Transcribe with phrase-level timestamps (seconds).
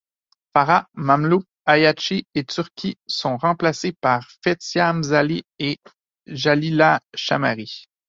[0.55, 5.77] Farhat, Mamlouk, Ayachi et Turki sont remplacées par Fethia Mzali et
[6.25, 7.85] Jalila Chammari.